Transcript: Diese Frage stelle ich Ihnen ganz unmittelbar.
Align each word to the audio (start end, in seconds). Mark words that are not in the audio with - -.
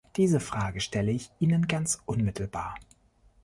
Diese 0.17 0.39
Frage 0.39 0.79
stelle 0.81 1.11
ich 1.11 1.29
Ihnen 1.39 1.67
ganz 1.67 2.01
unmittelbar. 2.07 2.75